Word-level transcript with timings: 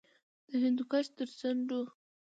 د 0.49 0.51
هندوکش 0.63 1.05
تر 1.17 1.29
څنډو 1.39 1.81